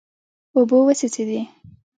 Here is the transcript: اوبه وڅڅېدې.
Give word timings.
اوبه 0.55 0.77
وڅڅېدې. 0.85 1.39